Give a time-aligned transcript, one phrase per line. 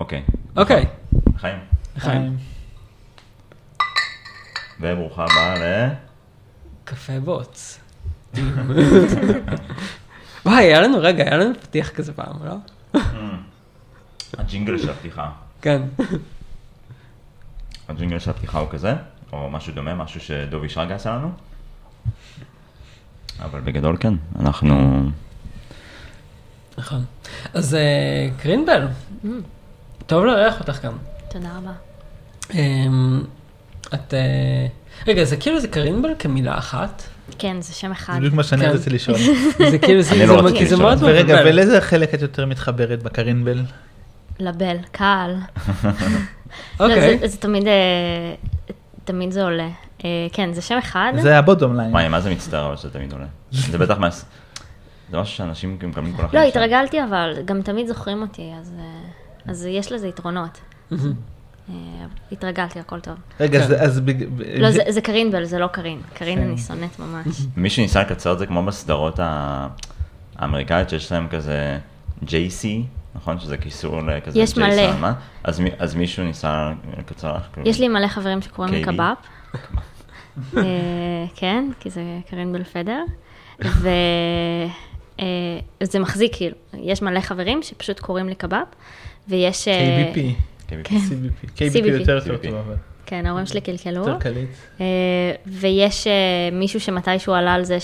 [0.00, 0.22] אוקיי.
[0.56, 0.86] אוקיי.
[1.36, 1.58] חיים.
[1.98, 2.36] חיים.
[4.80, 5.88] וברוכה הבאה ל...
[6.84, 7.80] קפה בוץ.
[10.46, 12.56] וואי, היה לנו, רגע, היה לנו פתיח כזה פעם, לא?
[14.38, 15.30] הג'ינגל של הפתיחה.
[15.60, 15.82] כן.
[17.88, 18.94] הג'ינגל של הפתיחה הוא כזה,
[19.32, 21.30] או משהו דומה, משהו שדובי שרגא עשה לנו.
[23.40, 25.02] אבל בגדול כן, אנחנו...
[26.78, 27.04] נכון.
[27.54, 28.88] אז אה, קרינבל,
[30.06, 30.92] טוב לארח אותך כאן.
[31.30, 31.72] תודה רבה.
[32.54, 33.22] אמ,
[33.94, 34.14] את...
[34.14, 34.66] אה,
[35.06, 37.02] רגע, זה כאילו זה קרינבל כמילה אחת?
[37.38, 38.12] כן, זה שם אחד.
[38.12, 38.70] זה בדיוק מה שאני כן.
[38.70, 39.16] רציתי לשאול.
[39.70, 40.78] זה כאילו, זה- אני לא.
[40.78, 41.36] מאוד ורגע.
[41.44, 43.62] ולאיזה חלק את יותר מתחברת בקרינבל?
[44.40, 45.34] לבל, קהל.
[46.80, 47.28] לא, אוקיי.
[47.28, 48.34] זה- תמיד, אה,
[49.04, 49.68] תמיד זה עולה.
[50.04, 51.12] אה, כן, זה שם אחד.
[51.18, 51.90] זה הבוטום ליין.
[51.90, 53.26] וואי, מה זה מצטער אבל שזה תמיד עולה.
[53.50, 54.10] זה בטח מה...
[54.10, 54.24] זה
[55.20, 56.52] משהו שאנשים מקבלים כל לא, החיים.
[56.52, 56.64] שלהם.
[56.64, 58.72] התרגלתי אבל, גם תמיד זוכרים אותי, אז,
[59.48, 60.60] אז יש לזה יתרונות.
[60.90, 61.12] מהמם.
[61.70, 61.74] אה,
[62.32, 63.14] התרגלתי, הכל טוב.
[63.40, 63.74] רגע, כן.
[63.74, 66.00] אז- ב- לא, זה, זה קרינבל, זה לא קרין.
[66.14, 66.44] קרין כן.
[66.48, 67.26] אני שונאת ממש.
[67.56, 69.20] מי שניסה לקצר את זה כמו בסדרות
[70.38, 71.78] האמריקאיות שיש להם כזה
[72.22, 72.66] JC,
[73.14, 73.38] נכון?
[73.40, 75.08] שזה קיסור לכזה יש מלא.
[75.44, 77.42] אז מי- אז מישהו ניסה לקצר לך?
[77.64, 78.82] יש לי מלא חברים שקוראים לי.
[78.82, 79.14] קבב.
[80.56, 80.62] אה,
[81.34, 83.02] כן, כי זה קרינבל פדר.
[83.60, 84.68] וזה
[86.00, 86.56] מחזיק, כאילו.
[86.74, 88.62] יש מלא חברים שפשוט קוראים לי קבב,
[89.28, 89.68] ויש...
[89.68, 90.18] אה, KBP.
[90.68, 90.88] KBP.
[90.88, 91.46] CBP.
[91.56, 91.86] KBP.
[91.86, 92.54] יותר טוב.
[92.54, 92.74] אבל
[93.06, 93.96] כן, ההורים שלי קלקלו.
[93.96, 94.48] יותר קליט.
[94.80, 94.86] אה,
[95.46, 96.12] ויש אה,
[96.52, 97.78] מישהו שמתישהו עלה על זה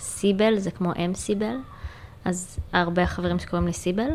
[0.00, 1.56] שסיבל זה כמו אם סיבל,
[2.24, 4.10] אז הרבה חברים שקוראים לי סיבל,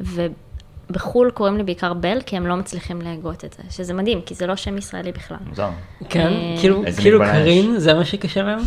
[0.00, 4.34] ובחו"ל קוראים לי בעיקר בל, כי הם לא מצליחים להגות את זה, שזה מדהים, כי
[4.34, 5.36] זה לא שם ישראלי בכלל.
[5.46, 5.70] מוזר.
[6.08, 7.18] כן, כאילו, כאילו?
[7.18, 8.58] קרין, זה מה שקשה להם?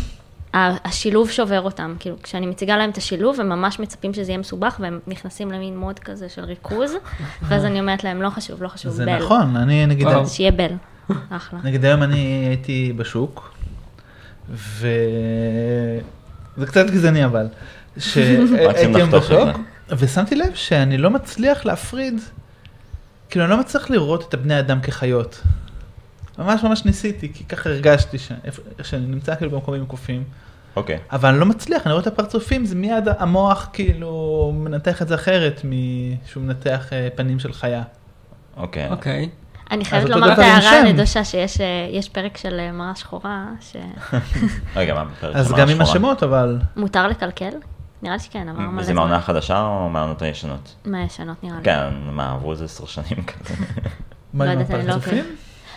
[0.84, 4.76] השילוב שובר אותם, כאילו, כשאני מציגה להם את השילוב, הם ממש מצפים שזה יהיה מסובך,
[4.80, 6.92] והם נכנסים למין מוד כזה של ריכוז,
[7.48, 9.18] ואז אני אומרת להם, לא חשוב, לא חשוב, זה בל.
[9.18, 10.06] נכון, אני נגיד...
[10.06, 10.74] אז שיהיה בל.
[11.30, 11.58] אחלה.
[11.64, 13.54] נגיד היום אני הייתי בשוק,
[14.50, 14.88] ו...
[16.56, 17.46] זה קצת גזעני אבל,
[17.98, 19.48] שהייתי היום בשוק,
[19.98, 22.20] ושמתי לב שאני לא מצליח להפריד,
[23.30, 25.42] כאילו אני לא מצליח לראות את הבני אדם כחיות.
[26.38, 28.32] ממש ממש ניסיתי, כי ככה הרגשתי ש-
[28.82, 30.24] שאני נמצא כאילו במקומים קופים,
[30.76, 30.98] אוקיי.
[31.12, 35.14] אבל אני לא מצליח, אני רואה את הפרצופים, זה מיד המוח כאילו מנתח את זה
[35.14, 37.82] אחרת משהוא מנתח אה, פנים של חיה.
[38.56, 38.90] אוקיי.
[38.90, 39.28] אוקיי.
[39.70, 40.70] אני חייבת לומר את עם ההערה.
[40.70, 43.46] הנדושה שיש אה, יש פרק של אה, מראה שחורה,
[44.76, 45.04] רגע, מה?
[45.04, 45.90] בפרק אז של גם מראה עם שחורה?
[45.90, 47.52] השמות, אבל שמותר לקלקל?
[48.02, 48.94] נראה לי שכן, עבר מלא וזה זמן.
[48.94, 50.74] מהעונה החדשה או מהעונות הישנות?
[50.84, 51.64] מהישנות נראה לי.
[51.64, 53.54] כן, מה, עברו איזה עשר שנים כזה.
[54.34, 55.24] מה לא עם יודעת, אני לא הפרצופים?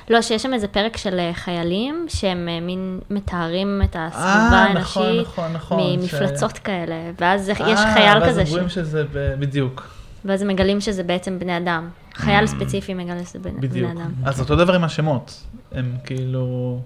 [0.10, 4.74] לא, שיש שם איזה פרק של אה, חיילים, שהם אה, מין מתארים את הסביבה אה,
[4.74, 9.04] נכון, האנושית, נכון, נכון, ממפלצות כאלה, ואז זה- יש חייל ואז כזה, ש- אומרים שזה
[9.14, 9.88] ב- בדיוק,
[10.26, 11.90] ואז מגלים שזה בעצם בני אדם.
[12.16, 13.92] חייל ספציפי מגלה שזה בני בדיוק.
[13.92, 14.12] בני אדם.
[14.26, 16.80] אז אותו דבר עם השמות, הם כאילו,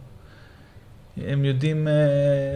[1.28, 1.88] הם יודעים,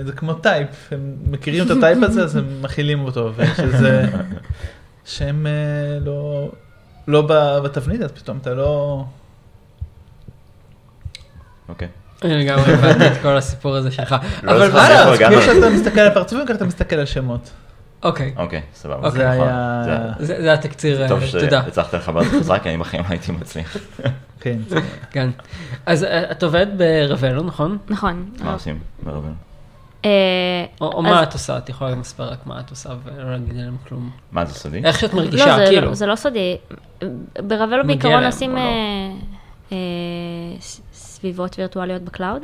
[0.06, 4.06] זה כמו טייפ, הם מכירים את הטייפ הזה אז הם מכילים אותו, וכשזה
[5.06, 5.52] שם אה,
[6.00, 6.52] לא,
[7.08, 7.22] לא
[7.64, 9.04] בתבנית אז פתאום אתה לא,
[11.70, 11.88] אוקיי.
[12.24, 14.16] אני לגמרי הבנתי את כל הסיפור הזה שלך.
[14.44, 15.20] לא אבל מה לעשות?
[15.28, 17.50] כמו שאתה מסתכל על פרצופים ככה אתה מסתכל על שמות.
[18.04, 18.34] אוקיי.
[18.38, 19.10] אוקיי, סבבה.
[19.10, 19.48] זה נכון.
[19.48, 21.62] היה- זה- התקציר, טוב אה, תודה.
[21.64, 23.78] שהצלחת לחבר את זה חזרה, כי אני בחיים לא הייתי מצליח.
[24.42, 24.58] כן,
[25.12, 25.30] כן.
[25.86, 27.78] אז אה, את עובדת ברבלו, נכון?
[27.90, 28.30] נכון.
[28.44, 28.80] מה עושים?
[29.04, 29.34] ברבים.
[30.06, 30.10] אה,
[30.82, 31.58] או מה את עושה?
[31.58, 34.10] את יכולה לספר רק מה את עושה ולא להגיד עליהם כלום.
[34.32, 34.82] מה זה סודי?
[34.86, 35.88] איך שאת לא, מרגישה, זה כאילו.
[35.88, 36.58] לא- זה לא סודי.
[37.42, 38.56] ברבלו בעיקרון עושים
[41.18, 42.42] סביבות וירטואליות ב cloud,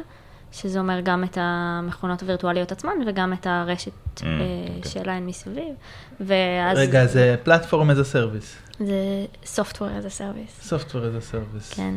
[0.52, 4.30] שזה אומר גם את המכונות הווירטואליות עצמן וגם את הרשת Mm, אה,
[4.78, 4.92] אוקיי.
[4.92, 5.74] שלהן מסביב.
[6.20, 10.70] ואז רגע זה platform as a service, זה software as a service.
[10.70, 11.76] software as a service.
[11.76, 11.94] כן.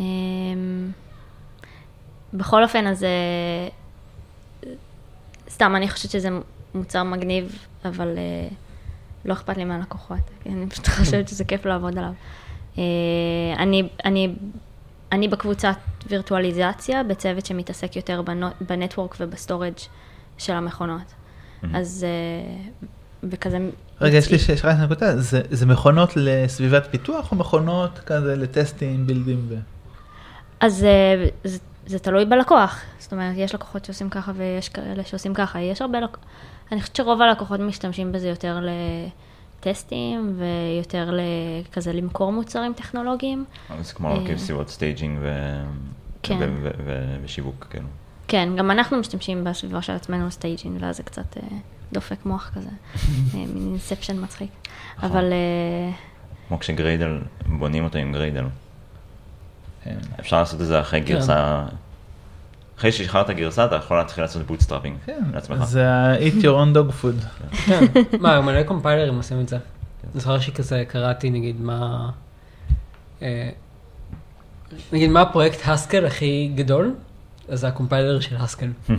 [0.00, 0.90] אמ,
[2.34, 3.68] בכל אופן, אז אה,
[5.50, 6.28] סתם, אני חושבת שזה
[6.74, 8.48] מוצר מגניב, אבל אה,
[9.24, 10.18] לא אכפת לי מהלקוחות.
[10.42, 12.12] כי אני פשוט חושבת שזה כיף לעבוד עליו.
[12.78, 12.82] אה,
[13.58, 14.34] אני, אני,
[15.12, 15.76] אני בקבוצת
[16.08, 18.22] וירטואליזציה, בצוות שמתעסק יותר
[18.60, 19.74] ב network וב storage
[20.38, 21.14] של המכונות.
[21.74, 22.88] אז, אה,
[23.22, 23.58] וכזה...
[24.00, 29.46] רגע, יש לי שאלה נקודה, זה זה מכונות לסביבת פיתוח או מכונות כזה לטסטים, builds
[29.48, 29.54] ו...
[30.60, 32.80] אז אה, זה, זה תלוי בלקוח.
[32.98, 35.60] זאת אומרת, יש לקוחות שעושים ככה ויש כאלה שעושים ככה.
[35.60, 36.26] יש הרבה לקוחות,
[36.72, 38.58] אני חושבת שרוב הלקוחות משתמשים בזה יותר
[39.60, 43.44] לטסטים ויותר לכזה למכור מוצרים טכנולוגיים.
[43.80, 44.24] זה כמו אה.
[44.24, 45.64] כאילו סביבות staging ו-
[46.22, 46.50] כן.
[47.24, 47.86] ושיווק, כאילו.
[48.28, 51.42] כן, גם אנחנו משתמשים בסביבה של עצמנו staging, ואז זה קצת אה,
[51.92, 52.68] דופק מוח כזה,
[53.04, 53.04] אה,
[53.54, 54.50] מין inception מצחיק.
[54.96, 55.10] נכון.
[55.10, 55.92] אבל, אה,
[56.48, 58.44] כמו כש Gradle, בונים אותו עם Gradle.
[59.84, 59.96] כן.
[60.20, 61.66] אפשר לעשות את זה אחרי גרסה,
[62.80, 65.64] אחרי ששחררת גרסה אתה יכול להתחיל לעשות bootstrapping כן, לעצמך.
[65.64, 67.46] זה ה-eat your own dog food.
[67.66, 67.84] כן,
[68.20, 69.56] מה, מלא קומפיילרים עושים את זה.
[69.56, 72.10] אני זוכר שכזה קראתי נגיד מה,
[73.22, 73.50] אה,
[74.92, 76.94] נגיד מה הפרויקט Haskell הכי גדול,
[77.48, 78.70] אז זה הקומפיילר של Haskell.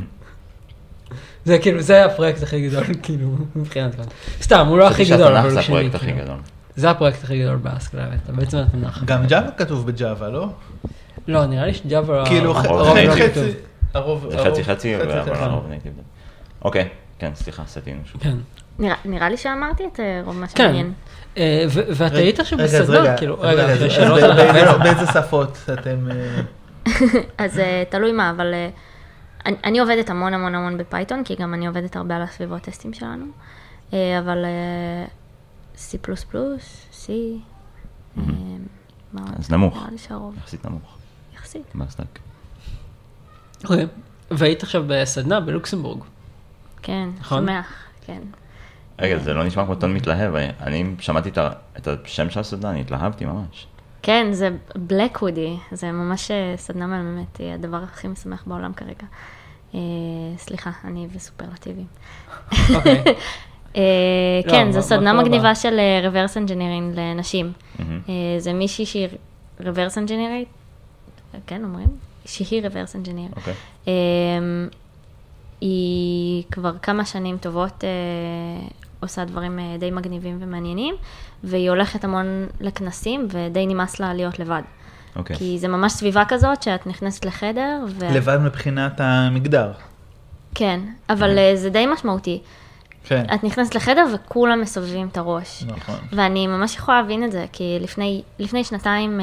[1.46, 4.06] זה כאילו, זה הפרויקט הכי גדול, כאילו, מבחינת כאן.
[4.42, 6.24] סתם, הוא לא הכי חשבתי גדול, שהתנ"ך אבל זה הוא שני, הכי כאילו.
[6.24, 6.38] גדול.
[6.76, 9.04] זה הפרויקט הכי גדול ב Haskell, האמת, בעצם התנ"ך.
[9.06, 10.48] גם Java כתוב ב Java, לא?
[11.28, 12.26] לא, נראה לי ש Java...
[12.26, 12.54] כאילו.
[12.54, 13.52] חצי,
[13.94, 15.34] הרוב, זה הרוב- חצי חצי, אבל.
[15.34, 15.94] הרוב native.
[16.62, 16.90] אוקיי,
[17.20, 18.22] כן, סליחה, סטינו שוב.
[18.24, 18.38] כן.
[18.80, 20.56] נראה- לי שאמרתי את אה, רוב מה כן.
[20.64, 20.94] שמעניין.
[21.38, 22.60] אה, ו- ואת היית עכשיו
[22.90, 24.60] רגע, כאילו, רגע, אז שאלות על באיזה-
[25.14, 26.08] שפות אתם...
[26.12, 26.42] אה,
[27.46, 28.54] אז תלוי מה, אבל
[29.46, 32.94] אני, עובדת המון המון המון ב Python, כי גם אני עובדת הרבה על הסביבות טסטים
[32.94, 33.26] שלנו,
[33.92, 34.46] אבל
[35.76, 35.96] C++,
[37.06, 37.10] C,
[38.18, 38.22] מה
[39.22, 39.32] עוד?
[39.40, 39.84] אז נמוך.
[40.38, 40.98] יחסית נמוך,
[41.36, 41.64] יחסית.
[41.76, 42.20] ב stack.
[43.64, 43.88] אוקיי.
[44.32, 46.00] והיית עכשיו בסדנה בלוקסמבורג.
[46.82, 47.46] כן, נכון?
[47.46, 47.74] שמח,
[48.06, 48.20] כן.
[49.00, 51.30] רגע, זה לא נשמע כמו טון מתלהב, אני- אני שמעתי
[51.78, 53.68] את השם של הסדנה, אני התלהבתי ממש.
[54.04, 59.08] כן, זה בלק הודי, זה ממש אה, סדנה מהממת, היא הדבר הכי משמח בעולם כרגע.
[59.76, 59.80] אה,
[60.38, 61.86] סליחה, אני וסופרלטיבים.
[62.76, 63.04] אוקיי.
[63.78, 63.82] אה,
[64.46, 65.56] לא, כן, זו סדנה מגניבה בה?
[65.56, 67.52] של אה, reverse engineering לנשים.
[67.80, 67.86] אה,
[68.38, 69.08] זה מישהי שהיא
[69.60, 70.48] reverse engineering,
[71.48, 71.88] כן אומרים?
[72.26, 73.36] שהיא reverse engineer.
[73.36, 73.54] אוקיי.
[73.88, 73.94] אה,
[75.62, 78.68] היא כבר כמה שנים טובות אה,
[79.00, 80.96] עושה דברים אה, די מגניבים ומעניינים,
[81.44, 84.62] והיא הולכת המון לכנסים, ודי נמאס לה להיות לבד.
[85.16, 85.36] אוקיי.
[85.36, 88.06] כי זה ממש סביבה כזאת שאת נכנסת לחדר, ו...
[88.14, 89.72] לבד מבחינת המגדר.
[90.56, 90.80] כן,
[91.10, 92.42] אבל אה, זה די משמעותי.
[93.04, 95.64] כן, את נכנסת לחדר וכולם מסובבים את הראש.
[95.64, 96.00] נכון.
[96.12, 99.20] ואני ממש יכולה להבין את זה, כי לפני, לפני שנתיים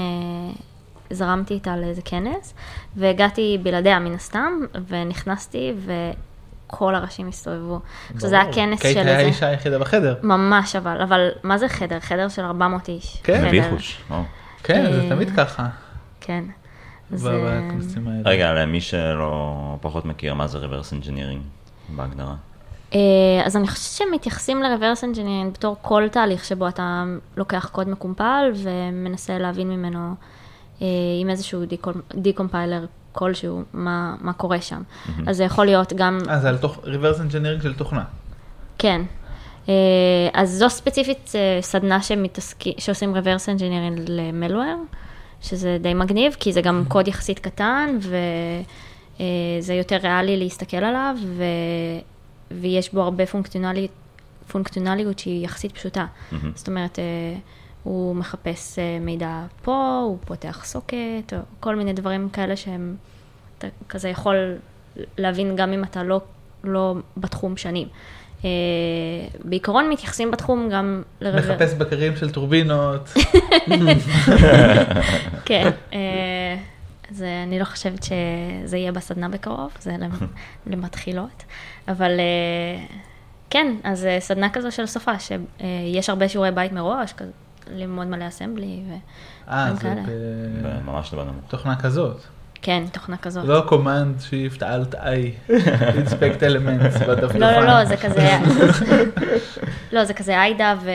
[1.11, 2.55] זרמתי איתה לאיזה כנס,
[2.97, 4.53] והגעתי בלעדיה מן הסתם,
[4.89, 5.73] ונכנסתי
[6.67, 7.81] וכל הראשים הסתובבו.
[8.15, 8.53] עכשיו זה היה.
[8.53, 9.25] כנס קייט של היה איזה...
[9.25, 10.15] האישה היחידה בחדר.
[10.23, 12.01] ממש אבל, אבל מה זה חדר?
[12.01, 13.21] חדר של 400 איש.
[13.25, 13.39] כן.
[13.39, 13.49] חדר.
[13.49, 14.03] מביא חוש.
[14.11, 14.23] וואו.
[14.63, 15.67] כן, זה אה, תמיד ככה.
[16.21, 16.45] כן.
[17.11, 18.31] בכנסים האלה.
[18.31, 21.43] רגע, למי שלא פחות מכיר, מה זה reverse engineering
[21.89, 22.35] בהגדרה?
[22.95, 22.99] אה,
[23.45, 27.05] אז אני חושבת שהם מתייחסים ל-reverse engineering בתור כל תהליך שבו אתה
[27.37, 30.15] לוקח קוד מקומפל ומנסה להבין ממנו
[31.21, 31.63] עם איזשהו
[32.15, 34.83] דיקומפיילר כלשהו, מה, מה קורה שם.
[35.27, 38.05] אז זה יכול להיות גם, אה, זה על תוך, reverse engineering של תוכנה.
[38.79, 39.03] כן.
[39.69, 39.75] אה,
[40.33, 44.85] אז זו ספציפית אה, סדנה שמתעסקי, שעושים reverse engineering למלוור,
[45.43, 51.45] שזה די מגניב, כי זה גם קוד יחסית קטן, וזה יותר ריאלי להסתכל עליו, ו...
[52.51, 53.91] ויש בו הרבה פונקציונליות,
[54.49, 56.07] פונקציונליות שהיא יחסית פשוטה.
[56.33, 56.53] מהמם.
[56.55, 57.05] זאת אומרת, אה,
[57.89, 60.95] הוא מחפש אה, מידע פה, הוא פותח סוקט,
[61.33, 62.97] או כל מיני דברים כאלה שהם,
[63.59, 64.55] אתה כזה יכול
[65.19, 66.21] להבין גם אם אתה לא,
[66.65, 67.89] לא בתחום שנים.
[68.45, 68.51] אה,
[69.45, 71.41] בעיקרון מתייחסים בתחום גם לרוור...
[71.55, 73.09] מחפש בקרים של טורבינות.
[75.45, 75.71] כן.
[75.93, 75.99] אה,
[77.11, 80.27] אז אה, אני לא חושבת שזה יהיה בסדנה בקרוב, זה למ-
[80.73, 81.45] למתחילות.
[81.89, 82.11] אבל
[83.51, 87.13] כן, אז סדנה כזו של סופה, שיש הרבה שיעורי בית מראש,
[87.71, 88.93] ללמוד מלא אסמבלי, ו...
[89.51, 90.79] אה, דברים זה כאלה.
[90.81, 91.45] ב- ממש לא בנמוך.
[91.49, 92.21] תוכנה כזאת.
[92.63, 93.45] כן, תוכנה כזאת.
[93.45, 97.39] לא command shift alt i, inspect elements בדפדפן.
[97.43, 98.29] לא, לא, לא, זה כזה,
[99.93, 100.91] לא, זה כזה איידה ו...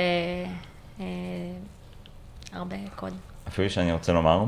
[1.00, 1.06] אה,
[2.54, 3.14] הרבה קוד.
[3.48, 4.44] אפילו שאני רוצה לומר,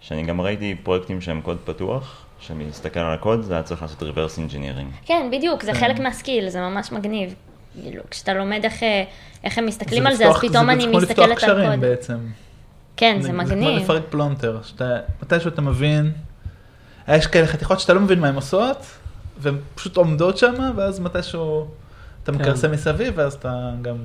[0.00, 4.38] שאני גם ראיתי פרויקטים שהם קוד פתוח, שמסתכל על הקוד, זה היה צריך לעשות reverse
[4.38, 5.06] engineering.
[5.06, 7.34] כן, בדיוק, זה חלק מה skill, זה ממש מגניב.
[7.82, 9.04] כאילו, כשאתה לומד איך, אה,
[9.44, 11.34] איך הם מסתכלים זה על זה, לפתוח- אז פתאום אני זה כמו מסתכלת לפתוח על
[11.34, 11.80] קשרים קוד.
[11.80, 12.18] בעצם.
[12.96, 13.82] כן, זה כמו מגניב.
[13.82, 16.12] לפרק פלונטר, שאתה, מתישהו אתה מבין,
[17.08, 18.86] יש כאלה חתיכות שאתה לא מבין מה הן עושות,
[19.38, 21.66] והן פשוט עומדות שם, ואז מתישהו
[22.22, 22.38] אתה כן.
[22.38, 23.96] מכרסם מסביב, ואז אתה גם,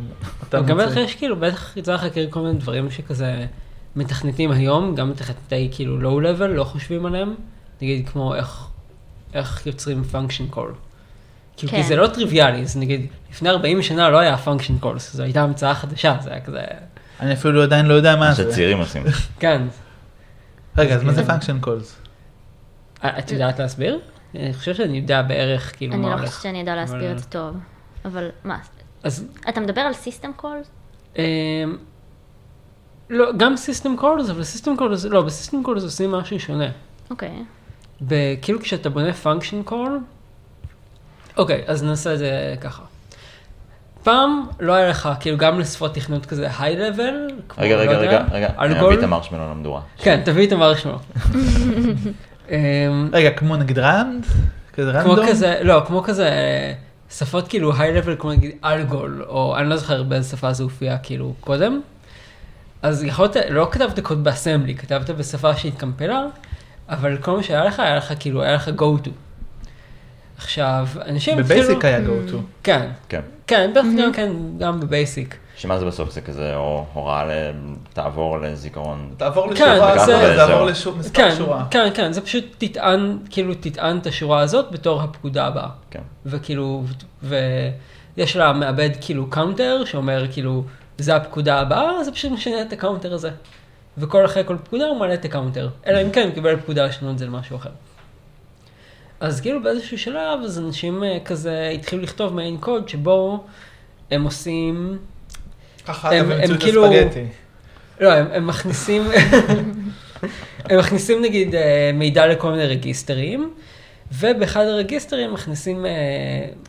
[0.50, 0.98] אתה גם בטח.
[0.98, 3.46] יש כאילו, בטח יצא לך להכיר כל מיני דברים שכזה
[3.96, 7.34] מתכנתים היום, גם מתכנתי כאילו low level, לא חושבים עליהם,
[7.82, 8.68] נגיד כמו איך,
[9.34, 10.74] איך יוצרים function call.
[11.68, 11.88] כאילו, כי כן.
[11.88, 15.76] זה לא טריוויאלי, אז נגיד, לפני 40 שנה לא היה function calls, זו הייתה המצאה
[15.76, 16.60] חדשה, זה היה כזה,
[17.20, 18.52] אני אפילו עדיין לא יודע מה מה זה.
[18.52, 19.04] שצעירים עושים.
[19.40, 19.62] כן.
[20.78, 21.30] רגע, אז מה זה כן.
[21.30, 22.08] function calls?
[23.04, 24.00] אה, את יודעת להסביר?
[24.36, 26.28] אני חושב שאני יודע בערך כאילו אני מה לא הולך.
[26.30, 27.58] חושבת שאני אדע להסביר את זה טוב.
[28.06, 28.58] אבל מה,
[29.04, 30.58] אז אתה מדבר על system call?
[31.18, 31.24] אמ,
[33.10, 36.70] לא, גם system calls, אבל system calls, לא, ב system calls עושים משהו שונה.
[37.10, 37.44] אוקיי.
[38.42, 39.90] כאילו כשאתה בונה function call,
[41.38, 42.84] אוקיי, אז נעשה את זה ככה.
[44.04, 48.80] פעם לא היה לך, כאילו גם לשפות תכנות כזה high-level, רגע, רגע, רגע, רגע, אני.
[48.80, 49.82] אביא את המרשמלו למדורה.
[49.98, 51.00] כן, תביא את המרשמלו.
[52.50, 54.26] אמ, רגע, כמו נגיד רנד?
[54.74, 55.28] כזה כמו random?
[55.28, 56.74] כזה, לא, כמו כזה אה,
[57.12, 61.34] שפות כאילו high-level, כמו נגיד ALGOL, או אני לא זוכר באיזה שפה זה הופיע כאילו
[61.40, 61.82] קודם.
[62.82, 66.26] אז יכולת, לא כתבת קוד באסמבלי, כתבת בשפה שהתקמפלה,
[66.90, 69.10] אבל כל מה שהיה לך, היה לך כאילו, היה לך go to.
[70.42, 72.36] עכשיו, אנשים ב BASIC היה go to.
[72.64, 73.22] כן, כן.
[73.48, 75.38] כן, בערך גם כן, גם ב BASIC.
[75.58, 76.12] שמה זה בסוף?
[76.12, 77.30] זה כזה, או הוראה ל...
[77.94, 79.14] תעבור לזיכרון.
[79.18, 80.66] תעבור כן, לשורה, זה- תעבור זהו.
[80.66, 81.66] לשור- מספר כן, שורה.
[81.72, 85.68] כן, כן, זה פשוט תטען, כאילו תטען את השורה הזאת בתור הפקודה הבאה.
[85.92, 86.00] כן.
[86.26, 86.84] וכאילו,
[87.24, 90.64] ויש לה מעבד כאילו counter שאומר כאילו,
[90.98, 93.30] זה הפקודה הבאה, זה פשוט משנה את ה counter הזה.
[93.98, 95.70] וכל אחרי כל פקודה הוא מעלה את ה counter.
[95.88, 97.70] אלא אם כן הוא קיבל פקודה לשנות את זה למשהו אחר.
[99.22, 103.44] אז כאילו באיזשהו שלב, אז אנשים אה, כזה התחילו לכתוב מין קוד שבו
[104.12, 104.98] הם עושים,
[105.88, 107.26] ככה הם- הם כאילו- הספגטי.
[108.00, 109.02] לא, הם, הם מכניסים,
[110.70, 113.54] הם מכניסים נגיד אה, מידע לכל מיני רג'יסטרים,
[114.12, 115.92] ובאחד הרג'יסטרים מכניסים אה,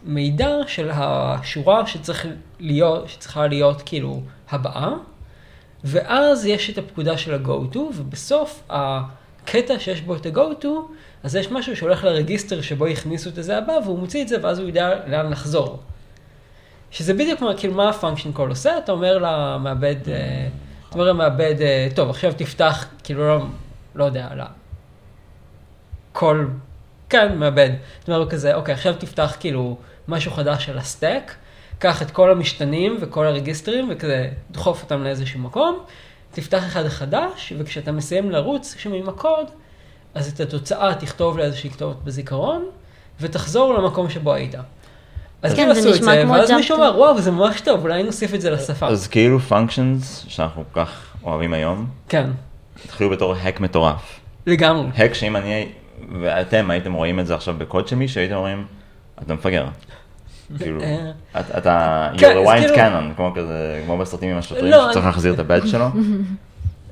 [0.04, 2.26] מידע של השורה שצריך
[2.60, 4.88] להיות, שצריכה להיות כאילו הבאה,
[5.84, 10.66] ואז יש את הפקודה של ה-go to, ובסוף הקטע שיש בו את ה-go to,
[11.22, 14.58] אז יש משהו שהולך לרגיסטר שבו הכניסו את זה הבא, והוא מוציא את זה, ואז
[14.58, 15.78] הוא יודע לאן לחזור.
[16.90, 20.48] שזה בדיוק מה, כאילו מה ה function call עושה, אתה אומר למעבד, אה,
[20.88, 23.44] אתה אומר למעבד, אה, טוב, עכשיו תפתח, כאילו לא,
[23.94, 24.44] לא יודע, לא.
[26.12, 26.46] כל,
[27.08, 27.70] כן, מעבד.
[28.04, 29.76] אתה אומר לו כזה, אוקיי, עכשיו תפתח כאילו
[30.08, 31.34] משהו חדש על ה stack,
[31.78, 35.78] קח את כל המשתנים וכל הרגיסטרים וכזה, דחוף אותם לאיזשהו מקום,
[36.30, 39.46] תפתח אחד חדש, וכשאתה מסיים לרוץ שם עם הקוד,
[40.14, 42.64] אז את התוצאה תכתוב לאיזושהי כתובת בזיכרון,
[43.20, 44.54] ותחזור למקום שבו היית.
[45.42, 47.60] אז כן, כאילו זה עשו את נשמע זה, כמו ואז מישהו אמר, וואו, זה ממש
[47.60, 48.86] טוב, אולי נוסיף את זה לשפה.
[48.86, 52.30] אז כאילו functions שאנחנו כל כך אוהבים היום, כן,
[52.84, 54.20] התחילו בתור hack מטורף.
[54.46, 54.86] לגמרי.
[54.96, 55.68] hack שאם אני,
[56.20, 58.64] ואתם הייתם רואים את זה עכשיו בקוד של מישהו, הייתם אומרים,
[59.22, 59.66] אתה מפגר.
[60.58, 61.10] כאילו, אה.
[61.40, 65.06] אתה- כן, you're a white כאילו- cannon, כמו כזה, כמו בסרטים עם השוטרים, לא, שצריך
[65.06, 65.86] להחזיר את הבד שלו.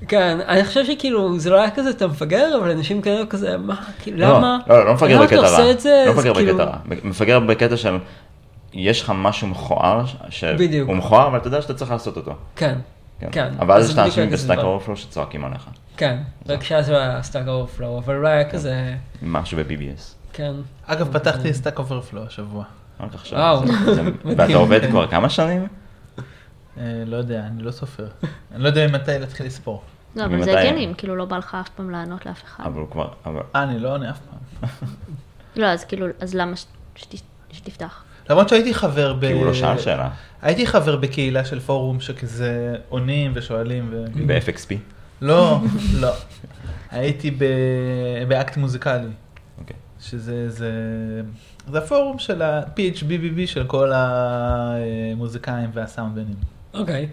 [0.09, 3.77] כן, אני חושב שכאילו, זה לא היה כזה, אתה מפגר, אבל אנשים כאלה כזה, מה,
[4.03, 4.59] כאילו, לא, למה?
[4.69, 5.51] לא, לא מפגר למה בקטע אתה רע.
[5.59, 6.05] עושה את זה?
[6.07, 6.77] לא מפגר כאילו- בקטע רע.
[7.05, 7.99] מפגר בקטע של,
[8.73, 10.05] יש לך משהו מכוער,
[10.59, 10.87] בדיוק.
[10.89, 12.33] שהוא מכוער, אבל אתה יודע שאתה צריך לעשות אותו.
[12.57, 12.79] כן,
[13.33, 13.51] כן.
[13.59, 14.59] אבל אז יש את האנשים ב Stack.
[14.59, 15.67] Overflow שצועקים עליך.
[15.97, 16.17] כן,
[16.49, 20.03] רק שאז הוא היה Stack Overflow, אבל אולי היה כזה, משהו ב-BBS.
[20.33, 20.53] כן.
[20.87, 22.65] אגב, פתחתי Stack Overflow השבוע.
[23.01, 23.39] רק עכשיו.
[23.39, 23.63] וואו.
[24.25, 25.67] ואתה עובד כבר כמה שנים?
[26.81, 28.09] אה, לא יודע, אני לא סופר.
[28.55, 29.83] אני לא יודע ממתי להתחיל לספור.
[30.17, 30.61] לא, אבל זה?
[30.61, 32.65] הגיוני, כאילו לא בא לך אף פעם לענות לאף אחד.
[32.65, 33.41] אבל הוא כבר, אבל...
[33.57, 34.69] אה, אני לא עונה אף פעם.
[35.63, 36.57] לא, אז כאילו, אז למה
[37.53, 38.05] שתפתח?
[38.31, 39.21] למרות שהייתי חבר ב...
[39.21, 40.09] כי הוא לא שאל שאלה.
[40.43, 43.89] הייתי חבר בקהילה של פורום שכזה עונים ושואלים.
[43.91, 44.05] ו...
[44.27, 44.75] ב-FXP.
[45.21, 45.61] לא,
[46.01, 46.13] לא.
[46.91, 47.45] הייתי ב...
[48.29, 49.09] באקט מוזיקלי,
[49.59, 49.77] אוקיי.
[50.01, 50.73] שזה זה...
[51.69, 53.93] זה הפורום של ה-PHBBB של כל
[55.31, 56.35] המוזיקאים והסאונדמנים.
[56.75, 57.09] אוקיי.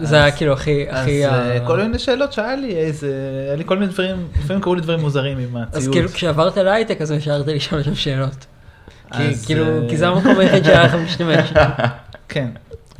[0.00, 1.26] זה היה כאילו הכי, אז הכי...
[1.26, 3.12] אה, ה- כל מיני שאלות שהיה לי, איזה...
[3.48, 5.92] היה לי כל מיני דברים, לפעמים קרו לי דברים מוזרים עם אז הציוד.
[5.94, 8.46] כאילו כשעברת להייטק אז השארתי לשאול שם שאלות.
[9.10, 11.52] אז, כאילו, אה, כי זה המקום היחיד שהיה לך משתמש.
[12.28, 12.48] כן.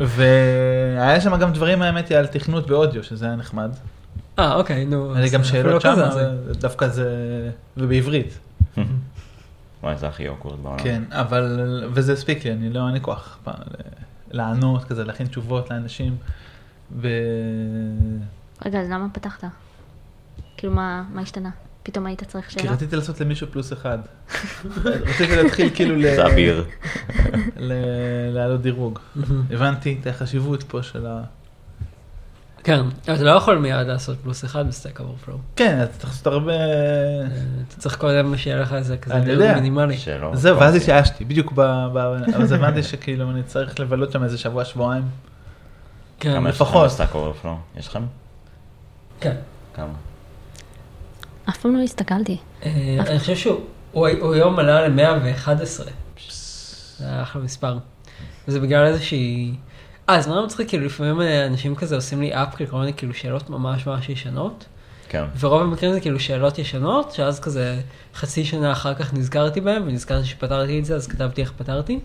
[0.00, 3.70] והיה שם גם דברים, האמת היא, על תכנות באודיו, שזה היה נחמד.
[4.38, 5.10] אה, אוקיי, נו.
[5.12, 6.18] היה לי אז גם שאלות לא שם, אז-
[6.58, 7.04] דווקא זה...
[7.76, 8.38] ובעברית.
[9.82, 10.78] וואי, זה הכי אוקוורד בעולם.
[10.78, 11.60] כן, אבל...
[11.94, 13.50] וזה הספיק לי, אני לא, אין לי כוח ל-
[14.30, 16.16] לענות כזה, להכין תשובות לאנשים.
[16.96, 17.08] ו...
[18.66, 19.44] רגע, אז למה פתחת?
[20.56, 21.50] כאילו, מה מה השתנה?
[21.82, 22.72] פתאום היית צריך כי שאלה?
[22.72, 23.98] רציתי לעשות למישהו פלוס אחד.
[24.84, 26.02] רציתי להתחיל כאילו ל...
[26.02, 26.64] זה אביר.
[27.56, 27.72] ל-
[28.34, 28.98] להעלות דירוג.
[29.50, 31.22] הבנתי את החשיבות פה של ה...
[32.64, 35.38] כן, אבל אתה לא יכול מיד לעשות פלוס אחד ב Stack Overflow.
[35.56, 36.52] כן, אתה צריך לעשות הרבה...
[37.68, 39.52] אתה צריך קודם שיהיה לך איזה כזה דירוג.
[39.54, 39.96] מינימלי.
[40.34, 40.80] זהו, ואז אוקיי.
[40.82, 41.60] התייאשתי, בדיוק ב...
[41.94, 45.02] ב- אז הבנתי שכאילו אני צריך לבלות שם איזה שבוע, שבועיים.
[46.20, 46.90] כן, כמה לפחות.
[47.14, 47.56] Overflow?
[47.76, 48.02] יש לכם?
[49.20, 49.34] כן.
[49.74, 49.92] כמה?
[51.48, 52.36] אף פעם לא הסתכלתי.
[52.66, 53.60] אה, אני חושב שהוא
[53.92, 55.50] הוא- הוא היום עלה ל-111.
[56.98, 57.78] זה היה אחלה מספר.
[58.48, 59.54] וזה בגלל איזושהי...
[60.14, 63.14] אה, זה נורא מצחיק, כאילו לפעמים אה, אנשים כזה עושים לי אפ כל מיני כאילו
[63.14, 64.64] שאלות ממש ממש ישנות.
[65.08, 65.24] כן.
[65.40, 67.80] ורוב המקרים זה כאילו שאלות ישנות, שאז כזה
[68.14, 72.00] חצי שנה אחר כך נזכרתי בהם, ונזכרתי שפתרתי את זה, אז כתבתי איך פתרתי.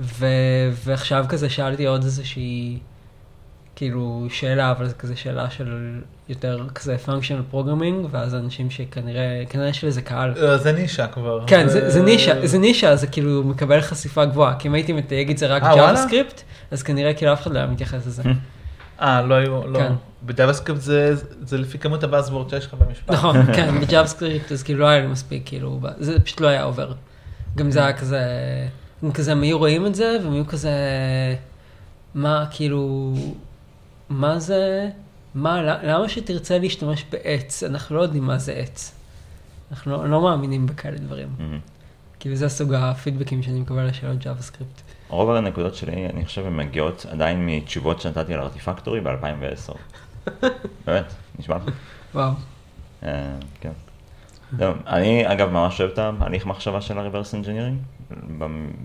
[0.00, 0.26] ו...
[0.84, 2.78] ועכשיו כזה שאלתי עוד איזושהי
[3.76, 9.68] כאילו שאלה, אבל זה כזה שאלה של יותר כזה functional programming, ואז אנשים שכנראה, כנראה
[9.68, 10.34] יש לזה קהל.
[10.36, 11.44] לא, זה נישה כבר.
[11.46, 15.30] כן, זה, זה נישה, זה נישה, זה כאילו מקבל חשיפה גבוהה, כי אם הייתי מתייג
[15.30, 15.94] את זה רק אה?
[15.94, 16.40] JavaScript,
[16.70, 18.22] אז כנראה כאילו אף אחד לא היה מתייחס לזה.
[19.00, 19.78] אה, לא היו, לא.
[19.78, 19.92] כן.
[20.26, 23.10] ב JavaScript זה זה לפי כמות ה buzzword שיש לך במשפט.
[23.10, 26.62] נכון, כן, ב JavaScript אז כאילו לא היה לי מספיק, כאילו, זה פשוט לא היה
[26.62, 26.92] עובר.
[27.56, 28.20] גם זה היה כזה,
[29.02, 30.70] הם כזה, הם היו רואים את זה, והם היו כזה,
[32.14, 33.14] מה, כאילו,
[34.08, 34.90] מה זה,
[35.34, 37.62] מה, למה שתרצה להשתמש בעץ?
[37.62, 38.94] אנחנו לא יודעים מה זה עץ.
[39.70, 41.28] אנחנו לא, לא מאמינים בכאלה דברים.
[41.38, 41.58] מהמם.
[42.20, 44.82] כאילו זה סוג הפידבקים שאני מקבל לשאלות JavaScript.
[45.08, 49.74] רוב הנקודות שלי, אני חושב, הן מגיעות עדיין מתשובות שנתתי על ארטיפקטורי ב-2010.
[50.86, 51.04] באמת,
[51.38, 51.62] נשמע לך?
[52.14, 52.32] וואו.
[53.02, 53.72] אה, כן.
[54.86, 57.93] אני אגב ממש אוהב את ההליך מחשבה של ה-reverse engineering.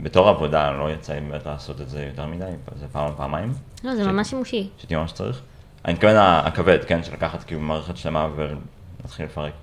[0.03, 2.45] בתור עבודה לא יצא לי באמת לעשות את זה יותר מדי,
[2.79, 4.69] זה פעם או פעמיים, לא, זה ש- ממש שימושי.
[4.77, 5.41] שהייתי ממש צריך.
[5.85, 9.53] אני מתכוון הכבד, כן, של לקחת כאילו מערכת שלמה ולהתחיל לפרק.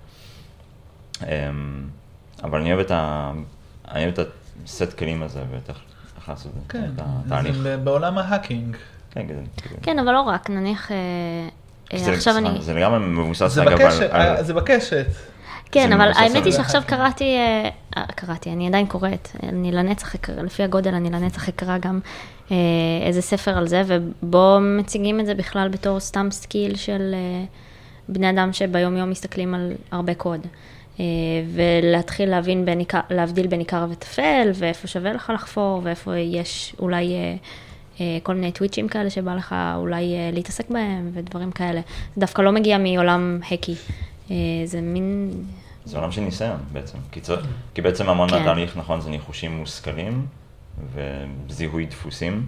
[1.22, 1.28] אמ,
[2.42, 3.32] אבל אני אוהב את ה...
[3.90, 4.28] אני אוהב את
[4.64, 5.68] הסט כלים הזה ואת
[6.16, 7.56] איך לעשות את זה, כן, את התהליך.
[7.56, 8.76] זה בעולם ההאקינג.
[9.10, 9.76] כן, זה כאילו...
[9.82, 10.96] כן, אבל לא רק, נניח, אה,
[11.92, 12.62] אה, עכשיו אני...
[12.62, 14.02] זה לגמרי מבוסס אגב על...
[14.12, 15.06] אה, זה בקשת.
[15.72, 16.52] כן, אבל האמת היא.
[16.52, 21.48] שעכשיו קראתי, אה, אה, קראתי, אני עדיין קוראת, אני לנצח, אקרא- לפי הגודל אני לנצח
[21.48, 22.00] אקרא גם
[22.50, 22.56] אה,
[23.06, 27.14] איזה ספר על זה, ובו מציגים את זה בכלל בתור סתם skill של
[28.08, 30.40] בני אדם שביום יום מסתכלים על הרבה קוד.
[31.54, 32.80] ולהתחיל להבין בין
[33.10, 37.14] להבדיל בין עיקר וטפל, ואיפה שווה לך לחפור, ואיפה יש אולי
[38.22, 41.80] כל מיני טוויצ'ים כאלה שבא לך אולי להתעסק בהם, ודברים כאלה.
[42.14, 43.74] זה דווקא לא מגיע מעולם הקי.
[44.30, 45.30] אה, זה מין
[45.84, 47.40] זה עולם של ניסיון בעצם, כי, צר...
[47.74, 48.38] כי בעצם המון כן.
[48.38, 50.26] מהתהליך נכון זה ניחושים מושכלים
[50.94, 52.46] וזיהוי דפוסים,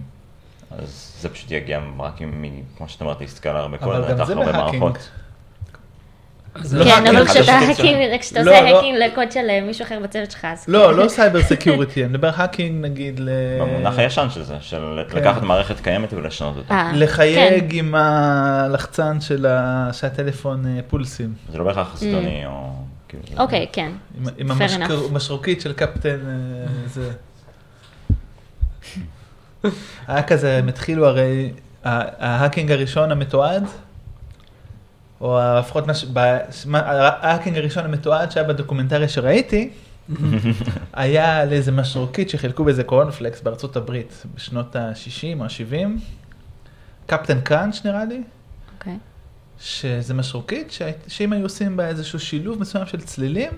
[0.71, 4.17] אז זה פשוט יגיע רק עם, מ- כמו שאת אומרת, להסתכל על הרבה קוד, אבל
[4.17, 4.97] גם זה בהאקינג.
[6.73, 8.77] לא כן, אבל כשאתה האקינג, כשאתה לא, עושה לא.
[8.77, 10.65] האקינג לקוד של אה, מישהו אחר בצוות שלך, אז...
[10.67, 13.29] לא, לא סייבר סקיוריטי, אני מדבר האקינג נגיד ל...
[13.61, 15.17] במונח הישן של זה, של כן.
[15.17, 16.73] לקחת מערכת קיימת ולשנות אותה.
[16.73, 17.77] אה, לחייג כן.
[17.77, 21.33] עם הלחצן של ה- שהטלפון אה, פולסים.
[21.51, 22.69] זה לא בהכרח חסידוני או...
[23.09, 23.91] כאילו, אוקיי, כן.
[24.37, 24.51] עם-.
[25.11, 26.17] המשרוקית של קפטן
[26.85, 27.11] זה.
[30.07, 31.51] היה כזה, הם התחילו הרי,
[31.85, 33.63] ה- ההאקינג הראשון המתועד,
[35.21, 35.83] או לפחות
[36.73, 39.69] ההאקינג הראשון המתועד שהיה בדוקומנטריה שראיתי,
[40.93, 45.87] היה על איזה משרוקית שחילקו באיזה קורנפלקס בארצות הברית בשנות ה-60 או ה-70,
[47.05, 48.21] קפטן קראנץ' נראה לי,
[48.77, 48.97] אוקיי.
[49.59, 50.77] שזה משרוקית
[51.07, 53.51] שאם היו עושים בה איזשהו שילוב מסוים של צלילים,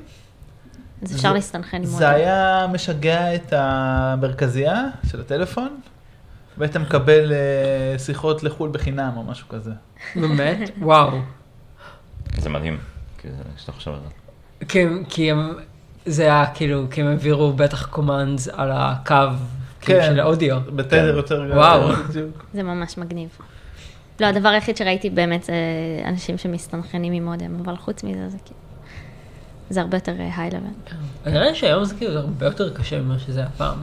[1.04, 5.78] אז אפשר זה- להסתנכרן עם זה היה משגע את המרכזייה של הטלפון,
[6.58, 9.72] והיית מקבל אה, שיחות לחו"ל בחינם או משהו כזה.
[10.16, 10.70] באמת?
[10.82, 11.18] וואו.
[12.38, 12.78] זה מדהים,
[13.58, 14.10] כשאתה חושב על זה.
[14.66, 15.54] כי, כי הם,
[16.06, 19.16] זה היה כאילו, כי הם העבירו בטח קומנדס על הקו
[19.82, 20.06] כאילו, כן.
[20.06, 20.58] של האודיו.
[20.76, 21.18] בתדר כן.
[21.18, 21.58] יותר גדול.
[21.58, 21.92] וואו.
[22.54, 23.30] זה ממש מגניב.
[24.20, 25.54] לא, הדבר היחיד שראיתי באמת זה
[26.06, 28.60] אנשים שמסתנכרנים עם מודם, אבל חוץ מזה זה כאילו...
[29.70, 30.66] זה הרבה יותר אה, היי-לבל.
[31.32, 33.78] נראה לי שהיום זה כאילו הרבה יותר קשה ממה שזה היה פעם.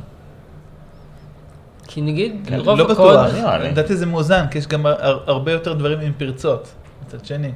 [1.86, 3.68] כי נגיד, כן, רוב לא הקוד, בטוח, נראה לי.
[3.70, 6.68] לדעתי זה מאוזן, כי יש גם הר- הרבה יותר דברים עם פרצות,
[7.06, 7.50] מצד שני.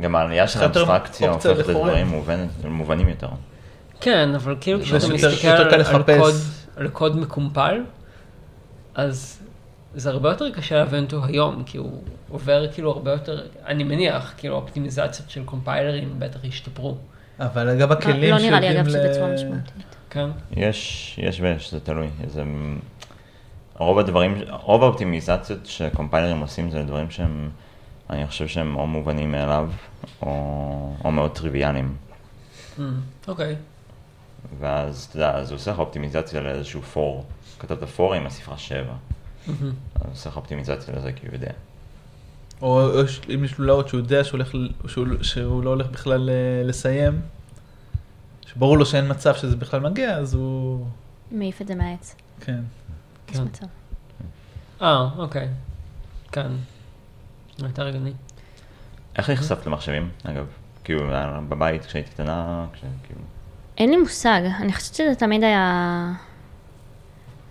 [0.00, 1.58] גם העלייה של האבסטרקציה הופכת.
[1.58, 2.22] לדברים
[2.64, 3.28] מובנים יותר.
[4.00, 6.18] כן, אבל כאילו כשאתה מסתכל על.
[6.18, 6.34] קוד,
[6.76, 7.82] על קוד מקומפל,
[8.94, 9.40] אז
[9.94, 14.34] זה הרבה יותר קשה להבין אותו היום, כי הוא עובר כאילו הרבה יותר, אני מניח,
[14.36, 16.96] כאילו אופטימיזציות של קומפיילרים בטח השתפרו.
[17.40, 19.96] אבל אגב הכלים לא נראה לי אגב ל- שבצורה משמעותית.
[20.10, 20.26] כן?
[20.56, 22.08] יש, יש ויש, זה תלוי.
[22.28, 22.42] זה...
[23.78, 27.50] רוב הדברים, רוב האופטימיזציות שקומפיילרים עושים זה דברים שהם,
[28.10, 29.70] אני חושב שהם או מובנים מאליו,
[30.22, 31.96] או, או מאוד טריוויאליים.
[32.78, 32.80] Mm,
[33.28, 33.56] אוקיי.
[34.58, 37.24] ואז, אתה יודע, אז הוא עושה לך אופטימיזציה לאיזשהו פור.
[37.58, 38.92] כתבת פור עם הספרה 7.
[39.46, 39.72] מהמם.
[39.94, 41.50] אז הוא עושה לך אופטימיזציה לזה כי הוא יודע.
[42.62, 42.90] או
[43.34, 44.54] אם יש לולאות שהוא יודע שהוא, הולך,
[44.86, 47.20] שהוא, שהוא לא הולך בכלל אה, לסיים,
[48.46, 50.86] שברור לו שאין מצב שזה בכלל מגיע, אז הוא...
[51.30, 52.14] מעיף את זה מהעץ.
[52.40, 52.60] כן.
[53.30, 53.44] יש כן.
[53.44, 53.66] מצב.
[54.82, 55.48] אה, אוקיי.
[56.32, 56.50] כן.
[57.58, 58.12] יותר הגיוני.
[59.16, 60.46] איך נחשפת למחשבים, אגב?
[60.84, 61.00] כאילו,
[61.48, 63.20] בבית כשהייתי קטנה, כשכאילו...
[63.78, 66.12] אין לי מושג, אני חושבת שזה תמיד היה...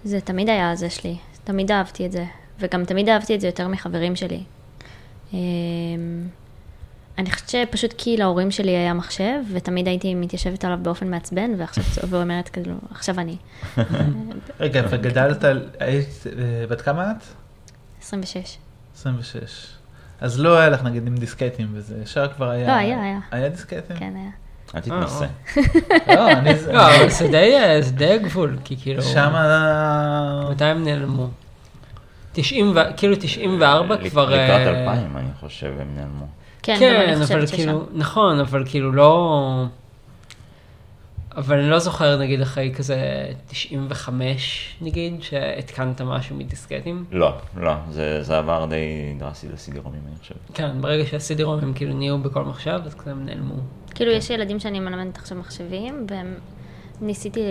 [0.03, 2.25] זה תמיד היה זה שלי, תמיד אהבתי את זה,
[2.59, 4.43] וגם תמיד אהבתי את זה יותר מחברים שלי.
[5.33, 5.37] אמ,
[7.17, 11.83] אני חושבת שפשוט כי להורים שלי היה מחשב, ותמיד הייתי מתיישבת עליו באופן מעצבן, ועכשיו,
[12.09, 13.37] ואומרת כאילו, עכשיו אני.
[14.59, 16.07] רגע, וגדלת, על- היית,
[16.39, 17.23] אה, בת כמה את?
[18.01, 18.57] 26.
[18.95, 19.73] 26.
[20.21, 22.67] אז לא היה לך נגיד עם דיסקטים וזה, ישר כבר היה...
[22.67, 23.19] לא, היה, היה.
[23.31, 23.97] היה דיסקטים?
[23.97, 24.29] כן, היה.
[24.75, 25.25] אל תתנסה.
[26.07, 26.55] לא, אני...
[26.55, 29.01] זה- לא, אבל זה די, אה, זה די הגבול, כי כאילו...
[29.01, 30.47] שמה...
[30.51, 31.27] מתי הם נעלמו?
[32.33, 34.25] 90, ו- כאילו 94 לק- כבר...
[34.29, 36.25] לקראת אה, 2000, אני חושב, הם נעלמו.
[36.63, 37.47] כן, כן, אבל.
[37.47, 39.65] כאילו, נכון, אבל כאילו לא...
[41.37, 47.05] אבל אני לא זוכר, נגיד, אחרי כזה 95, נגיד, שהתקנת משהו מדיסקטים.
[47.11, 50.35] לא, לא, זה זה עבר די דרסטי לסידירומים, אני חושב.
[50.53, 53.55] כן, ברגע שהסידירום הם כאילו נהיו בכל מחשב, אז כזה הם נעלמו.
[53.95, 56.35] כאילו, יש ילדים שאני מלמדת עכשיו מחשבים, והם...
[57.01, 57.41] ניסיתי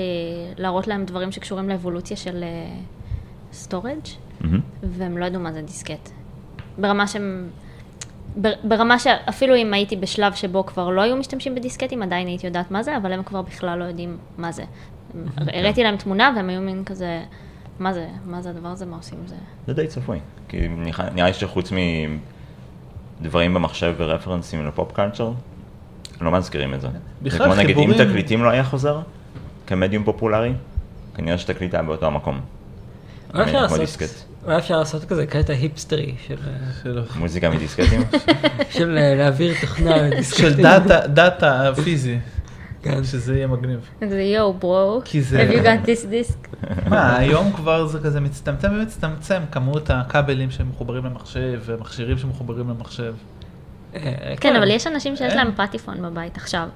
[0.59, 2.45] להראות להם דברים שקשורים לאבולוציה של
[3.53, 3.99] storage,
[4.41, 4.61] מהמם.
[4.83, 6.11] והם לא ידעו מה זה דיסקט.
[6.79, 7.51] ברמה שהם...
[8.37, 12.71] בר- ברמה שאפילו אם הייתי בשלב שבו כבר לא היו משתמשים בדיסקטים, עדיין הייתי יודעת
[12.71, 14.63] מה זה, אבל הם כבר בכלל לא יודעים מה זה.
[15.39, 17.23] הראיתי להם תמונה והם היו מין כזה,
[17.79, 19.35] מה זה, מה זה הדבר הזה, מה עושים עם זה?
[19.67, 20.19] זה די צפוי.
[20.49, 20.69] כי
[21.15, 21.73] נראה לי שחוץ
[23.21, 25.33] מדברים במחשב ו reference ים ל pop culture,
[26.21, 26.89] לא מזכירים את זה.
[27.23, 29.01] בכלל, זה כמו נגיד, אם חיבורים- תקליטים לא היה חוזר
[29.67, 30.53] כמדיום פופולרי,
[31.15, 32.41] כנראה שתקליט היה באותו המקום.
[33.35, 34.32] אולי אפשר לעשות.
[34.45, 38.01] אולי אפשר לעשות כזה קטע היפסטרי של, אה, של- מוזיקה מדיסקטים.
[38.71, 40.45] של אה, להעביר תוכנה לדיסקטים.
[40.51, 42.19] של דאטה, דאטה פיזי,
[42.83, 43.05] כן.
[43.05, 43.81] שזה יהיה מגניב.
[44.01, 46.67] כזה יואו bro, כי זה- have you got this disk?
[46.91, 53.15] מה, היום כבר זה כזה מצטמצם ומצטמצם, כמות הכבלים שמחוברים למחשב, ומכשירים שמחוברים למחשב.
[53.95, 54.01] אה,
[54.41, 55.35] כן, אבל יש אנשים שיש.
[55.35, 56.69] להם פטיפון בבית עכשיו.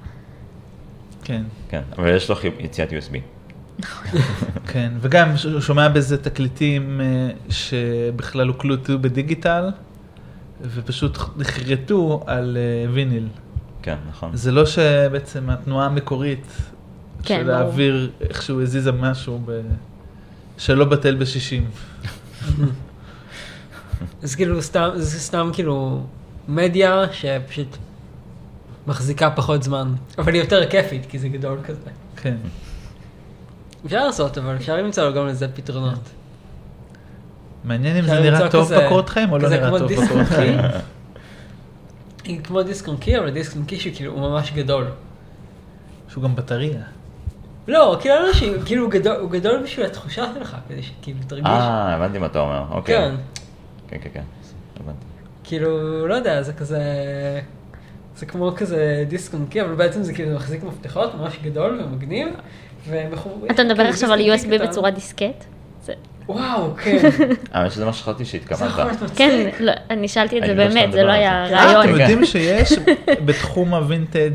[1.23, 3.15] כן, כן, אבל יש לו יציאת USB.
[4.67, 9.69] כן, וגם ש- שומע בזה תקליטים אה, שבכלל הוקלטו בדיגיטל,
[10.61, 13.27] ופשוט נחרטו על אה, ויניל.
[13.81, 14.35] כן, נכון.
[14.35, 16.45] זה לא שבעצם התנועה המקורית
[17.23, 17.47] כן, של.
[17.47, 19.61] להעביר איכשהו הזיזה משהו ב...
[20.57, 21.69] שלא בטל בשישים.
[24.23, 26.03] אז כאילו סתם, זה סתם כאילו
[26.47, 27.77] מדיה שפשוט
[28.87, 31.89] מחזיקה פחות זמן, אבל היא יותר כיפית כי זה גדול כזה.
[32.17, 32.35] כן.
[33.85, 36.09] אפשר לעשות, אבל אפשר למצוא גם לזה פתרונות.
[37.63, 40.59] מעניין אם זה נראה טוב בקורות חיים או לא נראה טוב בקורות חיים.
[42.43, 44.85] כמו דיסק און קי, אבל דיסק און קי שהוא כאילו הוא ממש גדול.
[46.09, 46.81] שהוא גם בטריה.
[47.67, 51.45] לא, כאילו לא שהוא כאילו הוא גדול, הוא גדול בשביל התחושה שלך, כדי שכאילו תרגיש.
[51.45, 52.95] אה, הבנתי מה אתה אומר, אוקיי.
[52.95, 53.15] כן,
[53.87, 54.23] כן, כן, כן.
[54.79, 55.05] הבנתי.
[55.43, 56.81] כאילו, לא יודע, זה כזה...
[58.17, 62.27] זה כמו כזה דיסק און קי, אבל בעצם זה כאילו מחזיק מפתחות ממש גדול ומגניב.
[62.89, 64.67] ומחוברים- אתה מדבר כאילו, עכשיו על USB קטן.
[64.67, 65.43] בצורה דיסקט?
[65.85, 65.93] זה-
[66.27, 67.09] וואו, כן.
[67.53, 68.71] האמת שזה מה שחשבתי זה שהתכוונת.
[68.71, 69.17] יכול להיות מצחיק.
[69.17, 71.55] כן, לא, אני שאלתי את זה לא באמת, זה לא היה זה.
[71.57, 71.83] אה, רעיון.
[71.83, 71.99] אתם כן.
[71.99, 72.73] יודעים שיש
[73.25, 74.33] בתחום ה vintage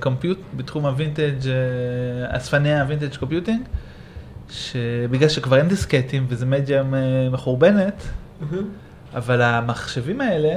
[0.00, 3.60] comput, בתחום הווינטג' אה, אספני ה vintage computing,
[4.50, 6.84] שבגלל שכבר אין דיסקטים וזה מדיה אה,
[7.30, 8.02] מחורבנת,
[9.14, 10.54] אבל המחשבים האלה,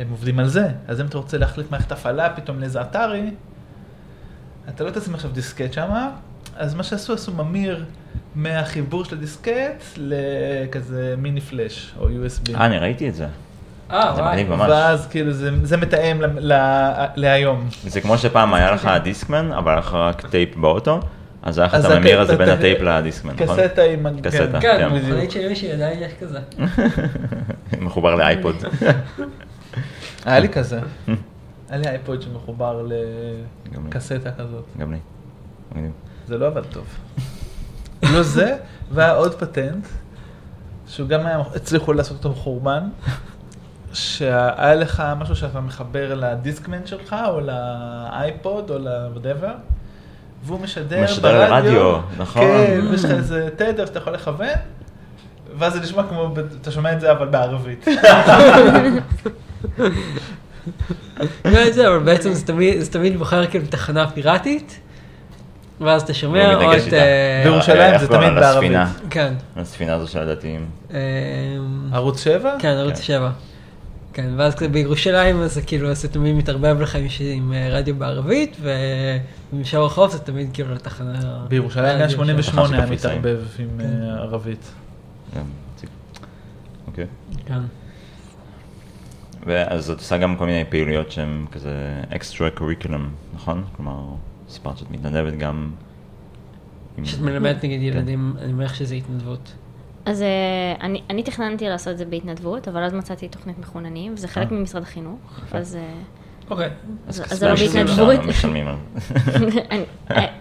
[0.00, 0.68] הם עובדים על זה.
[0.88, 3.30] אז אם אתה רוצה להחליף מערכת הפעלה פתאום לאיזה אטארי,
[4.68, 6.10] אתה לא תשים עכשיו דיסקט שמה,
[6.56, 7.84] אז מה שעשו, עשו ממיר
[8.34, 12.54] מהחיבור של הדיסקט לכזה mini flash או USB.
[12.54, 13.26] אה, אני ראיתי את זה.
[13.90, 14.32] אה, זה וואי.
[14.32, 14.70] מגניב ממש.
[14.70, 16.58] ואז כאילו זה, זה מתאם ל, ל,
[17.16, 17.68] להיום.
[17.86, 21.00] זה כמו שפעם היה לך דיסקמן, אבל היה לך רק טייפ באוטו,
[21.42, 23.56] אז היה לך אז את הממיר הזה בין הטייפ- לדיסקמן, נכון?
[23.60, 24.06] קסטה עם...
[24.22, 24.60] קסטה.
[24.60, 24.88] כן, כן.
[24.90, 26.38] במכונית שלי שעדיין יש כזה.
[27.80, 28.56] מחובר לאייפוד.
[30.24, 30.80] היה לי כזה.
[31.68, 32.86] היה לי אייפוד שמחובר.
[33.86, 34.64] לקסטה כזאת.
[34.78, 34.98] גם לי.
[36.26, 36.86] זה לא עבד טוב.
[38.14, 38.56] לא זה,
[38.90, 39.86] והיה עוד פטנט,
[40.88, 42.88] שהוא גם היה, הצליחו לעשות אותו מחורבן,
[43.92, 49.50] שהיה לך משהו שאתה מחבר לדיסקמן שלך, או לאייפוד, או ל-whatever,
[50.44, 51.72] והוא משדר משדר ברדיו.
[51.72, 52.42] לרדיו, נכון.
[52.42, 54.48] כן, ויש לך איזה תדר שאתה יכול לכוון,
[55.58, 57.86] ואז זה נשמע כמו, אתה שומע את זה אבל בערבית.
[61.44, 64.80] לא את זה, אבל בעצם זה תמיד, זה תמיד בוחר כאילו תחנה פיראטית,
[65.80, 66.92] ואז אתה שומע והוא או את...
[66.92, 68.34] אה, בירושלים איך זה תמיד?
[68.34, 68.72] בערבית.
[69.10, 69.34] כן.
[69.56, 70.66] הספינה הזו של הדתיים.
[70.94, 70.98] אה,
[71.92, 72.56] ערוץ 7?
[72.58, 73.02] כן, ערוץ כן.
[73.02, 73.30] 7.
[74.12, 78.56] כן, ואז כזה בירושלים אז זה כאילו, זה תמיד מתערבב לך עם, אה, רדיו בערבית,
[78.60, 81.44] ובמשאר החוף זה תמיד כאילו לתחנה...
[81.48, 82.16] בירושלים שם.
[82.16, 82.86] 88 היה.
[82.86, 83.84] מתערבב עם כן.
[83.84, 84.72] אה, ערבית.
[85.28, 85.88] מציג.
[86.86, 87.06] אוקיי.
[87.46, 87.60] כן.
[89.46, 91.72] ואז את עושה גם כל מיני פעילויות שהן כזה
[92.16, 93.64] אקסטרה קוריקולום, נכון?
[93.76, 94.00] כלומר,
[94.48, 95.70] סיפרת שאת מתנדבת גם.
[97.02, 99.52] כשאת מלמדת נגיד ילדים, אני מניח שזה התנדבות.
[100.04, 100.26] אז אה,
[100.80, 104.56] אני, אני תכננתי לעשות את זה בהתנדבות, אבל אז מצאתי תוכנית מחוננים, וזה חלק אה.
[104.56, 105.92] ממשרד החינוך, אז אה,
[106.50, 106.70] אוקיי.
[107.08, 108.20] אז- כספי אז זה לא בהתנדבות.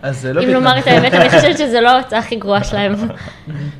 [0.01, 1.03] אז זה לא אם לומר את בהתנדבות.
[1.03, 2.93] האמת, אני חושבת שזה לא ההוצאה הכי גרועה שלהם.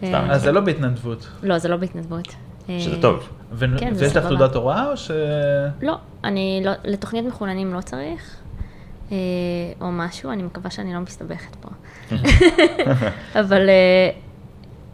[0.30, 1.28] אז זה לא בהתנדבות.
[1.44, 2.36] לא, זה לא בהתנדבות.
[2.80, 3.30] שזה טוב.
[3.52, 4.26] ו- כן, זה ויש לך.
[4.28, 5.12] תעודת הוראה או ש...
[5.82, 8.36] לא, אני לא, לתוכנית מחוננים לא צריך,
[9.12, 9.18] אה,
[9.82, 11.70] או משהו, אני מקווה שאני לא מסתבכת פה.
[13.42, 14.10] אבל אה,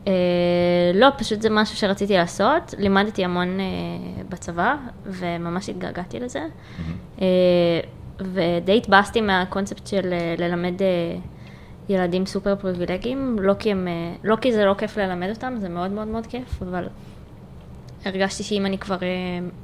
[0.07, 0.11] אה,
[0.93, 2.73] לא, פשוט זה משהו שרציתי לעשות.
[2.77, 3.65] לימדתי המון אה,
[4.29, 6.41] בצבא, וממש התגעגעתי לזה.
[7.21, 7.25] אה,
[8.19, 10.87] ודי התבאסתי מהקונספט של אה, ללמד אה,
[11.89, 15.69] ילדים סופר פריבילגיים, לא כי, הם, אה, לא כי זה לא כיף ללמד אותם, זה
[15.69, 16.87] מאוד מאוד מאוד כיף, אבל
[18.07, 19.07] הרגשתי שאם אני כבר אה,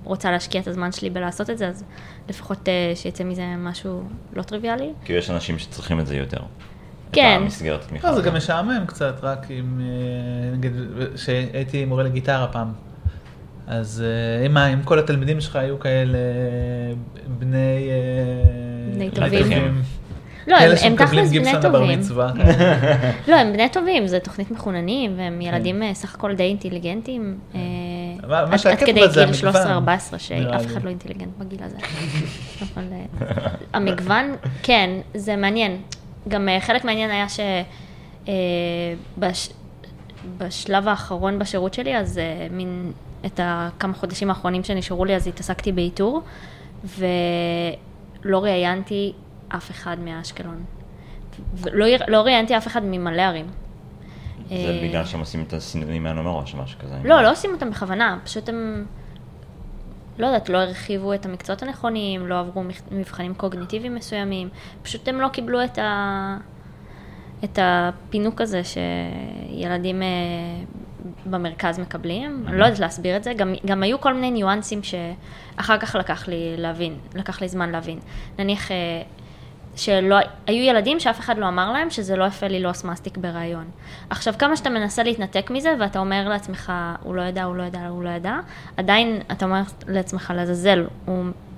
[0.04, 1.84] רוצה להשקיע את הזמן שלי בלעשות את זה, אז
[2.30, 4.90] לפחות אה, שיצא מזה משהו לא טריוויאלי.
[5.06, 6.40] כי יש אנשים שצריכים את זה יותר.
[7.12, 7.36] כן.
[7.38, 8.10] את המסגרת תמיכה.
[8.10, 10.74] לא, זה גם משעמם קצת, רק אם, אה, נגיד,
[11.16, 12.72] כשהייתי מורה לגיטרה פעם,
[13.68, 14.04] אז
[14.46, 16.18] אם, אם כל התלמידים שלך היו כאלה
[17.40, 17.90] בני...
[18.94, 19.82] בני טובים.
[20.48, 22.00] לא, הם, הם תכלס בני טובים.
[22.00, 22.32] מצווה.
[23.28, 27.40] לא, הם בני טובים, זה תוכנית מחוננים, והם ילדים אה, סך הכל די אינטליגנטים.
[28.34, 29.88] אה, אבל מה עד- שהכיף עד כדי בזה, גיל המגוון, 13-14,
[30.40, 30.66] נראה שאף.
[30.66, 31.78] אחד לא אינטליגנט בגיל הזה.
[32.74, 33.06] אבל אה,
[33.74, 35.82] המגוון, כן, זה מעניין.
[36.28, 37.26] גם אה, חלק מהעניין היה
[40.38, 42.92] שבשלב האחרון בשירות שלי, אז אה, מין
[43.26, 46.22] את הכמה חודשים האחרונים שנשארו לי, אז התעסקתי באיתור,
[46.84, 49.14] ולא ראיינתי
[49.50, 50.64] אף אחד מאשקלון.
[51.56, 53.46] ולא לא ראיינתי אף אחד ממלא ערים.
[54.58, 56.96] זה אה, בגלל שהם עושים את הסינונים האלו מראש, משהו כזה.
[57.04, 58.86] לא, לא עושים אותם בכוונה, פשוט הם,
[60.18, 64.50] לא יודעת, לא הרחיבו את המקצועות הנכונים, לא עברו מבחנים קוגניטיביים מסוימים,
[64.82, 66.38] פשוט הם לא קיבלו את, ה...
[67.44, 70.08] את הפינוק הזה שילדים אה,
[71.26, 72.44] במרכז מקבלים.
[72.48, 76.28] אני לא יודעת להסביר את זה, גם, גם היו כל מיני ניואנסים שאחר כך לקח
[76.28, 78.00] לי להבין, לקח לי זמן להבין.
[78.40, 78.72] נניח...
[79.76, 80.16] שלא,
[80.48, 83.66] היו ילדים שאף אחד לא אמר להם שזה לא יפה ללעוס מסטיק בריאיון.
[84.10, 87.88] עכשיו, כמה שאתה מנסה להתנתק מזה, ואתה אומר לעצמך, הוא לא ידע, הוא לא ידע,
[87.88, 88.40] הוא לא ידע,
[88.78, 90.86] עדיין אתה אומר לעצמך, לעזאזל,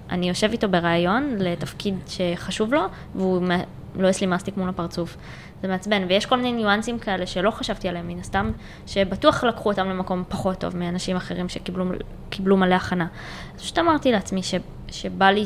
[0.10, 2.82] אני יושב איתו בריאיון לתפקיד שחשוב לו,
[3.16, 3.64] והוא מ-
[3.96, 5.18] לועס לי מסטיק מול הפרצוף.
[5.62, 8.52] זה מעצבן, ויש כל מיני ניואנסים כאלה שלא חשבתי עליהם מן הסתם,
[8.88, 11.86] שבטוח לקחו אותם למקום פחות טוב מאנשים אחרים שקיבלו
[12.30, 13.08] קיבלו מלא הכנה.
[13.56, 14.56] אז פשוט אמרתי לעצמי ש,
[14.88, 15.44] שבא לי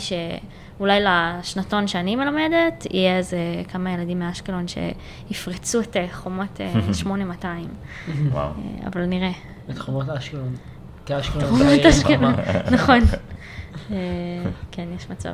[0.77, 3.37] שאולי לשנתון שאני מלמדת, יהיה איזה
[3.67, 7.67] כמה ילדים מאשקלון שיפרצו את אה, חומות אה, 8200,
[8.31, 8.45] וואו.
[8.47, 9.31] אה, אבל נראה.
[9.69, 10.55] את חומות אשקלון.
[11.05, 12.33] כי אשקלון זה אשקלון.
[12.75, 12.99] נכון.
[13.91, 13.95] אה,
[14.71, 15.33] כן, יש מצב.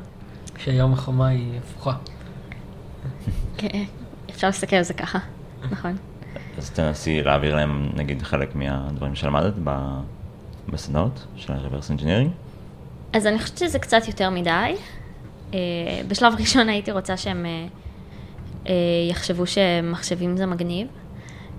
[0.58, 1.94] שהיום החומה היא הפוכה.
[3.58, 3.84] כן,
[4.30, 5.20] אפשר להסתכל על זה ככה,
[5.72, 5.98] נכון.
[6.58, 9.54] אז תנסי להעביר להם, נגיד, חלק מהדברים שלמדת
[10.70, 12.30] בסדנאות של ה-reverse engineering.
[13.14, 14.76] אז אני חושבת שזה קצת יותר מדי.
[15.54, 15.60] אה,
[16.08, 17.66] בשלב ראשון הייתי רוצה שהם אה,
[18.68, 18.74] אה,
[19.10, 20.88] יחשבו שמחשבים זה מגניב,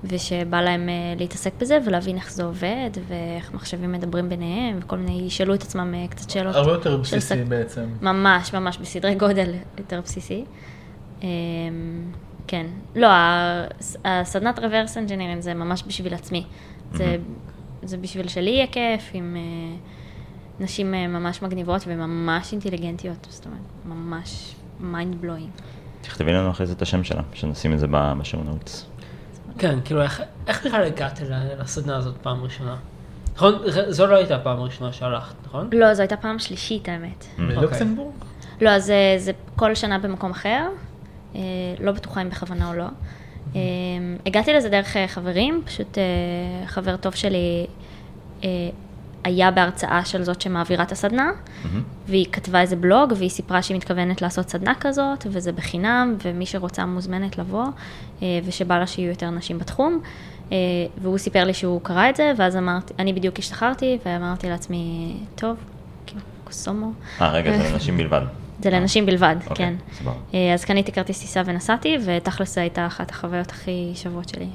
[0.04, 5.54] ושבא להם להתעסק בזה ולהבין איך זה עובד, ואיך מחשבים מדברים ביניהם, וכל מיני, ישאלו
[5.54, 6.54] את עצמם קצת שאלות.
[6.57, 7.85] הרבה יותר בסיסי סק- בעצם.
[8.02, 10.44] ממש, ממש, בסדרי גודל יותר בסיסי.
[12.46, 12.66] כן.
[12.96, 13.07] לא,
[14.04, 16.44] הסדנת reverse engineering זה ממש בשביל עצמי.
[16.92, 17.16] זה,
[17.83, 19.76] זה בשביל שלי יהיה כיף, עם אה,
[20.61, 25.61] נשים אה, ממש מגניבות וממש אינטליגנטיות, זאת אומרת, ממש mind blowing.
[26.01, 28.87] תכתבי לנו אחרי זה את השם שלה, שנשים את זה ב- בשואו נוטס.
[29.59, 31.21] כן, כאילו, איך- בכלל הגעת
[31.59, 32.77] לסדנה הזאת פעם ראשונה?
[33.35, 33.55] נכון?
[33.88, 35.69] זו לא הייתה הפעם הראשונה שהלכת, נכון?
[35.73, 37.25] לא, זו הייתה פעם שלישית, האמת.
[37.38, 38.14] בלוקסמבורג?
[38.61, 40.69] לא, אז זה, זה כל שנה במקום אחר,
[41.35, 41.40] אה,
[41.81, 42.85] לא בטוחה אם בכוונה או לא.
[43.57, 43.61] אה,
[44.27, 46.03] הגעתי לזה דרך אה, חברים, פשוט אה,
[46.67, 47.67] חבר טוב שלי
[48.45, 48.49] אה,
[49.24, 51.30] היה בהרצאה של זאת שמעבירה את הסדנה,
[52.08, 56.87] והיא כתבה איזה בלוג, והיא סיפרה שהיא מתכוונת לעשות סדנה כזאת, וזה בחינם, ומי שרוצה
[56.87, 57.64] מוזמנת לבוא,
[58.22, 60.00] אה, ושבא לה שיהיו יותר נשים בתחום.
[60.52, 60.56] אה,
[61.02, 65.56] והוא סיפר לי שהוא קרא את זה, ואז אמרתי, אני בדיוק השתחררתי, ואמרתי לעצמי, טוב,
[66.06, 66.92] כאילו, קוסומו.
[67.20, 68.22] אה, רגע, זה לנשים בלבד.
[68.62, 69.74] זה לנשים בלבד, אוקיי, כן.
[69.92, 70.12] סבבה.
[70.34, 74.48] אה, אז קניתי כרטיס טיסה ונסעתי, ותכלס זו הייתה אחת החוויות הכי שוות שלי.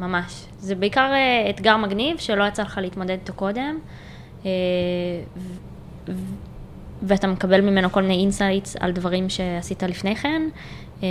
[0.00, 0.46] ממש.
[0.58, 3.78] זה בעיקר אה, אתגר מגניב, שלא יצא לך להתמודד איתו קודם,
[4.46, 4.50] אה,
[7.02, 10.42] ואתה מקבל ממנו כל מיני insights על דברים שעשית לפני כן,
[11.02, 11.08] אה,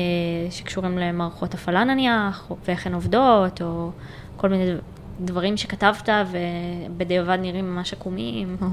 [0.51, 3.91] שקשורים למערכות הפעלה נניח, ואיך הן עובדות, או
[4.37, 4.71] כל מיני
[5.21, 8.67] דברים שכתבת ובדיעבד נראים ממש עקומים, או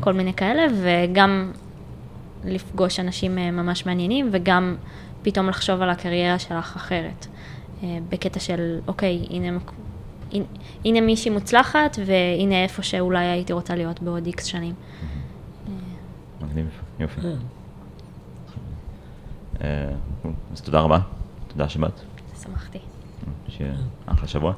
[0.00, 1.52] כל מיני כאלה, וגם
[2.44, 4.76] לפגוש אנשים ממש מעניינים, וגם
[5.22, 7.26] פתאום לחשוב על הקריירה שלך אחרת.
[7.82, 9.58] אה, בקטע של, אוקיי, הנה,
[10.32, 10.44] הנה,
[10.84, 14.74] הנה מישהי מוצלחת, והנה איפה שאולי הייתי רוצה להיות בעוד איקס שנים.
[16.40, 16.66] מגניב,
[16.98, 17.20] יופי.
[17.20, 17.36] כן.
[19.62, 19.92] אה,
[20.52, 20.98] אז תודה רבה,
[21.48, 22.00] תודה שבאת.
[22.42, 22.78] שמחתי.
[23.48, 23.72] שיהיה
[24.06, 24.52] אחלה שבוע.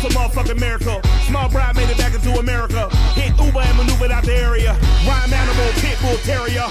[0.00, 1.02] It's a motherfucking miracle.
[1.26, 2.88] Small bride made it back into America.
[3.14, 4.72] Hit Uber and maneuvered out the area.
[5.06, 6.66] Rhyme animal, pit bull terrier.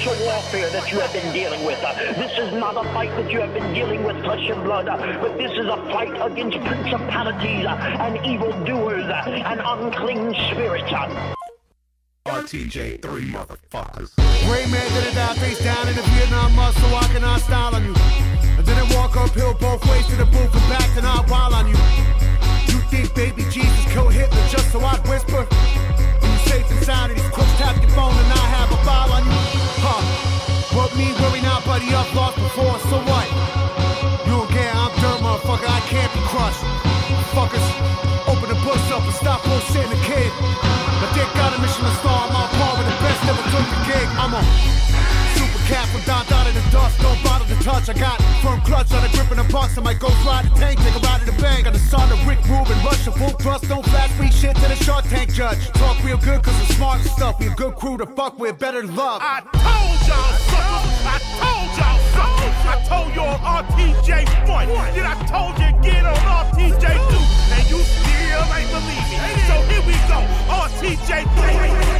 [0.00, 1.78] Spiritual warfare that you have been dealing with.
[1.82, 4.88] Uh, This is not a fight that you have been dealing with flesh and blood,
[4.88, 10.90] uh, but this is a fight against principalities uh, and evildoers and unclean spirits.
[10.92, 11.34] uh.
[12.26, 14.14] RTJ, three motherfuckers.
[14.46, 17.84] Gray man did it die face down in the Vietnam muscle, walking on style on
[17.84, 17.94] you.
[18.56, 21.52] And then I walk uphill both ways to the booth and back and I'll wild
[21.54, 21.76] on you.
[22.72, 25.44] You think baby Jesus killed Hitler just so I'd whisper?
[26.20, 28.76] When you safe and sound and these crooks tap your phone and I have a
[28.84, 29.39] file on you?
[43.70, 44.08] the gig.
[44.18, 44.42] I'm a
[45.38, 47.00] super cat from down out of the dust.
[47.00, 47.88] Don't bother to touch.
[47.88, 49.78] I got firm clutch on a grip and a box.
[49.78, 51.64] I might go fly the tank, take a ride to the bank.
[51.64, 53.68] Got the son of Rick Rubin, rush a full thrust.
[53.68, 55.58] Don't flash me shit to the shark tank judge.
[55.74, 57.38] Talk real good cause we're smart stuff.
[57.40, 59.20] We a good crew to fuck with, better love.
[59.22, 60.60] I told y'all so.
[61.06, 62.24] I told y'all so.
[62.70, 64.68] I told you on RTJ one.
[64.94, 67.24] Then I told you again on RTJ two.
[67.54, 69.18] And you still ain't believe me.
[69.48, 70.18] So here we go.
[70.48, 71.99] RTJ three.